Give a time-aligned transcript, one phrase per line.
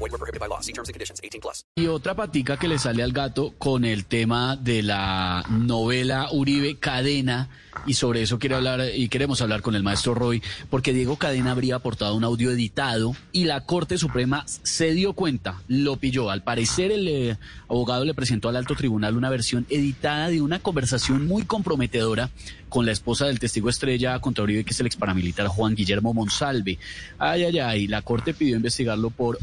[0.00, 0.60] Void were prohibited by law.
[0.60, 1.20] See terms and conditions.
[1.22, 1.64] 18 plus.
[1.76, 6.78] Y otra patica que le sale al gato con el tema de la novela Uribe
[6.78, 7.50] Cadena
[7.86, 11.52] y sobre eso quiere hablar y queremos hablar con el maestro Roy porque Diego Cadena
[11.52, 16.30] habría aportado un audio editado y la Corte Suprema se dio cuenta, lo pilló.
[16.30, 20.58] Al parecer el eh, abogado le presentó al alto tribunal una versión editada de una
[20.58, 22.30] conversación muy comprometedora
[22.68, 26.14] con la esposa del testigo estrella contra Uribe, que es el ex paramilitar Juan Guillermo
[26.14, 26.78] Monsalve.
[27.18, 29.38] Ay, ay, ay, la Corte pidió investigarlo por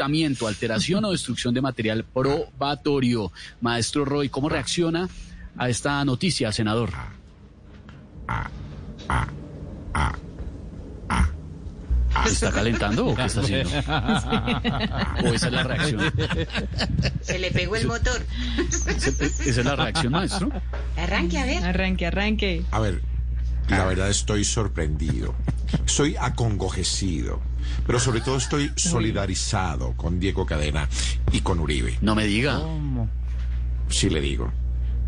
[0.00, 3.32] ocultamiento, alteración o destrucción de material probatorio.
[3.60, 5.06] Maestro Roy, ¿cómo reacciona
[5.58, 6.90] a esta noticia, senador?
[12.24, 13.70] ¿Se está calentando o qué está haciendo?
[15.28, 16.12] ¿O esa es la reacción?
[17.20, 18.24] Se le pegó el motor.
[18.86, 20.50] ¿Esa es la reacción, maestro?
[20.96, 21.62] Arranque, a ver.
[21.62, 22.64] Arranque, arranque.
[22.70, 23.02] A ver,
[23.68, 25.34] la verdad estoy sorprendido.
[25.84, 27.49] Estoy acongojecido.
[27.86, 30.88] Pero sobre todo estoy solidarizado con Diego Cadena
[31.32, 31.98] y con Uribe.
[32.00, 32.60] No me diga.
[33.88, 34.52] Sí le digo.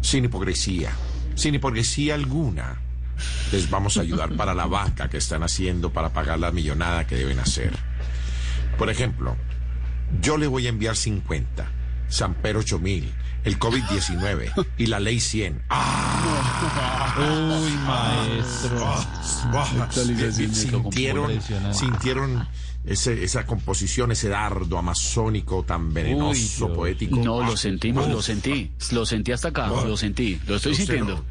[0.01, 0.91] Sin hipocresía.
[1.35, 2.81] Sin hipocresía alguna.
[3.53, 7.17] Les vamos a ayudar para la vaca que están haciendo para pagar la millonada que
[7.17, 7.73] deben hacer.
[8.79, 9.37] Por ejemplo,
[10.21, 11.71] yo le voy a enviar 50,
[12.13, 13.13] Samper 8000,
[13.45, 15.63] el COVID-19 y la ley 100.
[17.19, 18.95] Uy, maestro.
[19.83, 21.79] Actualización de tocó Sintieron, impresionante.
[21.79, 22.49] sintieron
[22.85, 27.17] ese- esa composición, ese dardo amazónico tan venenoso, Uy, poético.
[27.17, 28.71] No, lo Ah, sentimos, lo sentí.
[28.91, 30.41] Lo sentí hasta acá, lo sentí.
[30.47, 31.25] Lo estoy sintiendo.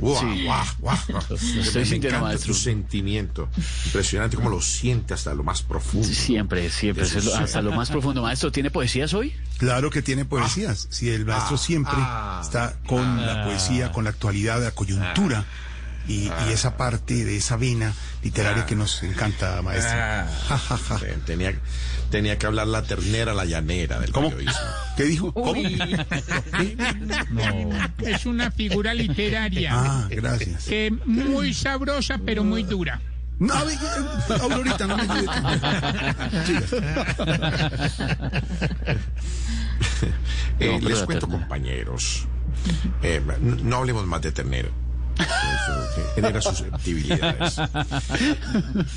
[0.00, 0.16] guau.
[0.16, 2.54] estoy Me sintiendo, encanta maestro.
[2.54, 3.48] su sentimiento.
[3.86, 6.06] Impresionante cómo lo siente hasta lo más profundo.
[6.08, 7.06] Siempre, siempre.
[7.22, 8.22] Lo- hasta lo más profundo.
[8.22, 9.34] Maestro, ¿tiene poesías hoy?
[9.58, 10.86] Claro que tiene poesías.
[10.90, 15.44] Si el maestro siempre ah, está con la poesía, con la actualidad, la coyuntura
[16.08, 19.96] y, y esa parte de esa vena literaria que nos encanta, maestro.
[21.24, 21.58] Tenía,
[22.10, 24.30] tenía que hablar la ternera, la llanera del ¿Cómo?
[24.30, 24.60] periodismo.
[24.96, 25.32] ¿Qué dijo?
[25.32, 25.54] ¿Cómo?
[28.00, 29.70] Es una figura literaria.
[29.72, 30.64] Ah, gracias.
[30.64, 33.00] que muy sabrosa, pero muy dura.
[33.38, 35.66] No, a ver, eh, Aurorita, no me ayude tanto.
[40.58, 42.26] Eh, les cuento, compañeros.
[43.02, 44.70] eh, no, no hablemos más de ternero.
[45.18, 47.60] Eso genera susceptibilidades.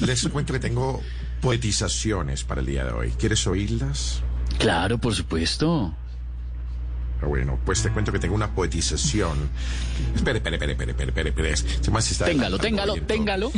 [0.02, 1.02] Les cuento que tengo
[1.42, 3.12] poetizaciones para el día de hoy.
[3.18, 4.22] ¿Quieres oírlas?
[4.58, 5.94] Claro, por supuesto.
[7.22, 9.50] Bueno, pues te cuento que tengo una poetización.
[10.16, 11.50] Espere, espere, espere, espere, espere, espere, espere.
[11.52, 13.52] Este está Téngalo, téngalo, téngalo.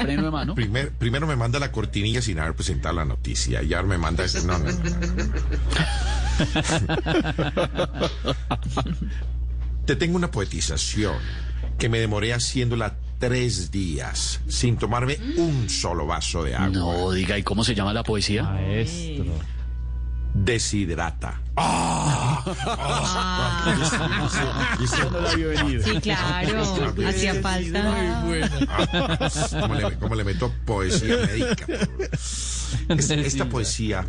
[0.00, 0.54] Freno de mano.
[0.54, 3.62] Primer- primero me manda la cortinilla sin haber presentado la noticia.
[3.62, 4.24] Y ahora me manda...
[4.24, 5.32] ese- No, no, no, no, no.
[9.86, 11.16] Te tengo una poetización
[11.78, 16.68] que me demoré haciéndola tres días sin tomarme un solo vaso de agua.
[16.68, 18.44] No, diga, ¿y cómo se llama la poesía?
[18.44, 19.24] Maestro.
[20.34, 21.40] Deshidrata.
[25.10, 25.84] no la había venido.
[25.84, 26.62] Sí, claro.
[27.08, 28.22] Hacía falta.
[29.60, 31.66] ¿Cómo le, cómo le meto poesía médica?
[32.10, 34.06] Es- esta poesía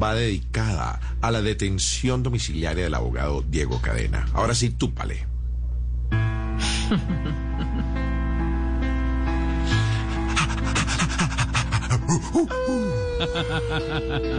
[0.00, 4.26] va dedicada a la detención domiciliaria del abogado Diego Cadena.
[4.34, 5.26] Ahora sí, túpale.
[6.60, 6.94] Sí,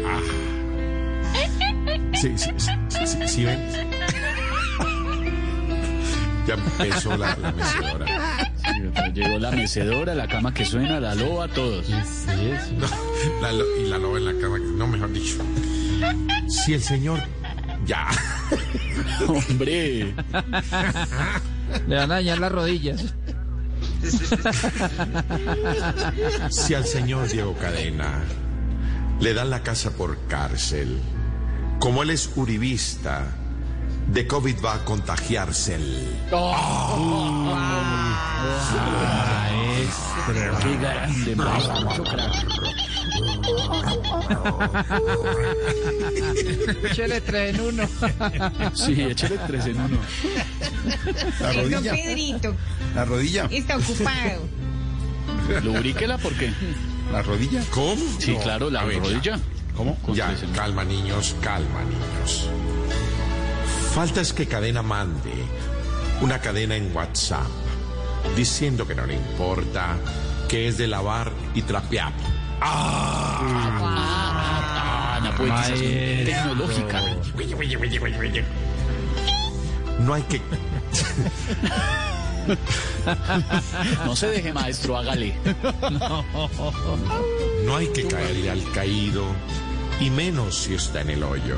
[2.22, 2.72] sí, sí, sí,
[3.06, 3.60] sí, ¿sí ven?
[6.48, 8.06] Ya empezó la, la mecedora.
[9.14, 11.86] Llegó la mecedora, la cama que suena, la loba, todos.
[11.86, 12.00] ¿Qué
[12.54, 12.96] es eso?
[13.42, 15.38] La lo- y la loba en la cama, que- no, mejor dicho.
[16.48, 17.20] Si el señor.
[17.86, 18.08] Ya.
[19.28, 20.14] Hombre,
[21.88, 23.14] Le van a dañar las rodillas.
[26.50, 28.22] Si al señor Diego Cadena
[29.20, 30.98] le dan la casa por cárcel,
[31.80, 33.26] como él es uribista,
[34.08, 36.08] de COVID va a contagiarse el.
[42.04, 42.46] crack.
[46.92, 47.84] Échale tres en uno.
[48.74, 49.98] Sí, échale tres en uno.
[51.40, 52.56] La rodilla, Pedrito
[52.96, 54.48] la rodilla, está ocupado.
[55.64, 56.52] Lubríquela porque.
[57.12, 57.64] la rodilla.
[57.72, 58.04] ¿Cómo?
[58.20, 59.40] Sí, claro, la rodilla.
[59.80, 59.98] ¿Cómo?
[60.14, 62.50] Ya, calma niños, calma niños.
[63.96, 65.32] Falta es que cadena mande
[66.20, 67.48] una cadena en WhatsApp
[68.36, 69.96] diciendo que no le importa,
[70.50, 72.12] que es de lavar y trapear.
[72.60, 73.40] Ah,
[75.22, 77.02] una poetización tecnológica.
[80.00, 80.42] No hay que
[84.06, 85.38] No se deje, maestro, hágale.
[87.64, 89.24] no hay que caerle al caído
[90.00, 91.58] y menos si está en el hoyo.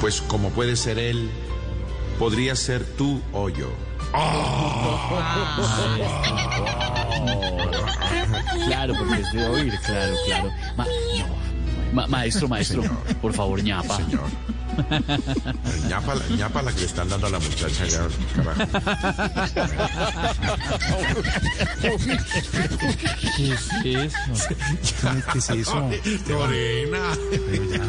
[0.00, 1.30] Pues como puede ser él,
[2.18, 3.68] podría ser tu hoyo.
[8.66, 10.50] Claro, porque es de oír, claro, claro.
[10.76, 10.86] Ma-
[11.18, 11.26] no.
[11.92, 12.82] Ma- maestro, maestro,
[13.20, 13.96] por favor, ñapa.
[13.96, 14.24] Señor.
[15.88, 18.62] Ñapa, la- ñapa la que le están dando a la muchacha ya, carajo.
[23.36, 24.48] ¿Qué es eso?
[25.32, 25.90] ¿Qué es eso?
[26.28, 26.98] Lorena.
[27.46, 27.84] Pero ya.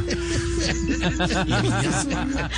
[1.55, 2.49] Y mi ñapa.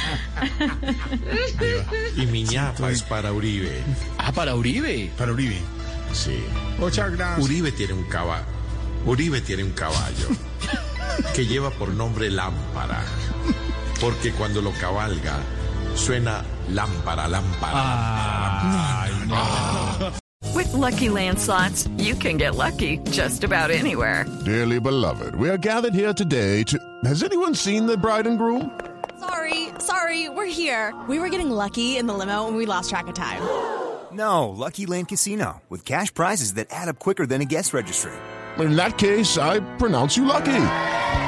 [2.15, 3.81] Y mi ñapa es para Uribe.
[4.17, 5.11] Ah, para Uribe.
[5.17, 5.59] Para Uribe.
[6.13, 6.39] Sí.
[6.79, 7.43] Muchas gracias.
[7.45, 8.45] Uribe tiene un caballo.
[9.05, 10.27] Uribe tiene un caballo
[11.33, 13.03] que lleva por nombre lámpara.
[13.99, 15.39] Porque cuando lo cabalga,
[15.95, 17.71] suena lámpara, lámpara.
[19.33, 20.13] Ah,
[20.53, 24.25] with Lucky Land slots, you can get lucky just about anywhere.
[24.45, 26.77] Dearly beloved, we are gathered here today to.
[27.05, 28.79] Has anyone seen the bride and groom?
[29.19, 30.93] Sorry, sorry, we're here.
[31.09, 33.41] We were getting lucky in the limo and we lost track of time.
[34.11, 38.13] No, Lucky Land Casino, with cash prizes that add up quicker than a guest registry.
[38.59, 40.95] In that case, I pronounce you lucky.